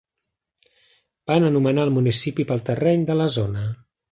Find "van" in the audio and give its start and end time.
1.31-1.45